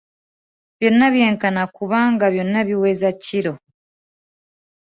Byonna 0.79 1.07
byenkana 1.13 1.63
kubanga 1.75 2.25
byonna 2.33 2.59
biweza 2.67 3.09
kkiro. 3.15 3.53